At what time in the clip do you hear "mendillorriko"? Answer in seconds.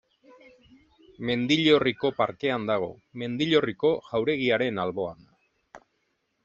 1.29-2.11, 3.23-3.93